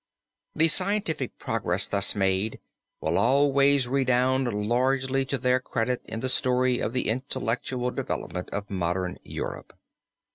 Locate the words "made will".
2.15-3.19